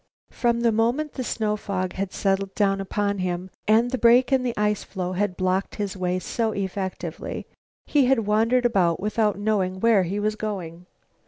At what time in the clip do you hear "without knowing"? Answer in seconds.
8.99-9.79